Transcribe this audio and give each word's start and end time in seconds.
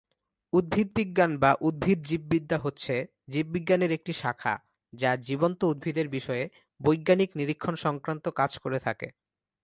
উদ্ভিদবিজ্ঞান 0.53 1.31
বা 1.37 1.51
উদ্ভিদ-জীববিদ্যা 1.61 2.57
হচ্ছে 2.57 2.95
জীববিজ্ঞানের 3.27 3.91
একটি 3.91 4.13
শাখা 4.13 4.53
যা 4.93 5.11
জীবন্ত 5.21 5.59
উদ্ভিদের 5.63 6.07
বিষয়ে 6.09 6.43
বৈজ্ঞানিক 6.79 7.29
নিরীক্ষণ 7.35 7.75
সংক্রান্ত 7.85 8.25
কাজ 8.39 8.51
করে 8.59 8.79
থাকে। 8.79 9.07